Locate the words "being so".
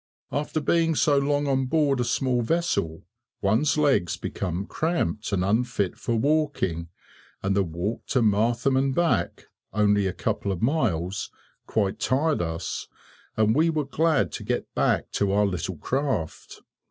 0.59-1.19